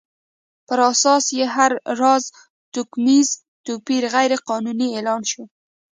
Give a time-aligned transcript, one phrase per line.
[0.67, 2.23] پر اساس یې هر راز
[2.73, 3.29] توکمیز
[3.65, 5.43] توپیر غیر قانوني اعلان شو.